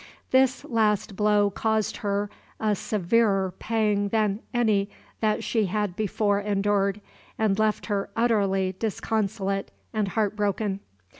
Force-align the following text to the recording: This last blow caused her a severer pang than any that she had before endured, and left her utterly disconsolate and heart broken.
This 0.31 0.65
last 0.65 1.15
blow 1.15 1.51
caused 1.51 1.97
her 1.97 2.31
a 2.59 2.73
severer 2.73 3.53
pang 3.59 4.07
than 4.07 4.39
any 4.51 4.89
that 5.19 5.43
she 5.43 5.67
had 5.67 5.95
before 5.95 6.39
endured, 6.39 7.01
and 7.37 7.59
left 7.59 7.85
her 7.85 8.09
utterly 8.15 8.71
disconsolate 8.79 9.69
and 9.93 10.07
heart 10.07 10.35
broken. 10.35 10.79